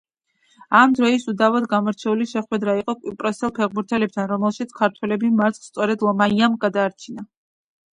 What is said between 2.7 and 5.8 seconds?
იყო კვიპროსელ ფეხბურთელებთან, რომელშიც ქართველები მარცხს